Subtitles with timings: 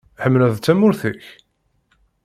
[0.17, 1.25] Tḥemmleḍ tamurt-ik?